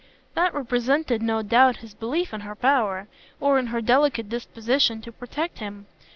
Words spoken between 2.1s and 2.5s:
in